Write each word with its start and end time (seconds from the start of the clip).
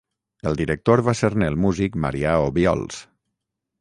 El 0.51 0.55
director 0.61 1.03
va 1.09 1.15
ser-ne 1.19 1.49
el 1.53 1.59
músic 1.67 1.99
Marià 2.07 2.33
Obiols. 2.47 3.03